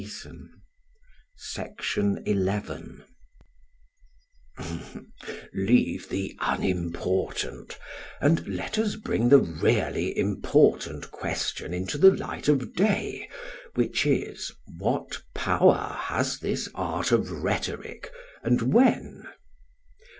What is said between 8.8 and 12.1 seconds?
bring the really important question into the